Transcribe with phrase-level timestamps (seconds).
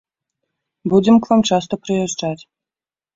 [0.93, 2.43] Будзем к вам часта прыязджаць.